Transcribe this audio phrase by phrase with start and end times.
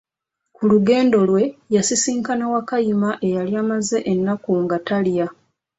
[0.55, 1.43] Ku lugendo lwe
[1.75, 5.27] yasisinkana Wakayima eyali amaze ennaku nga talya.